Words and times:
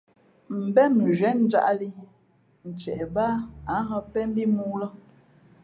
̀mbén 0.53 0.89
mʉnzhwē 0.97 1.29
njāʼlī 1.43 1.89
ntie 2.69 2.95
bāā 3.13 3.35
ǎ 3.75 3.77
hᾱ 3.87 3.97
pēn 4.11 4.27
mbí 4.31 4.43
mōō 4.55 4.75
lά. 4.81 4.87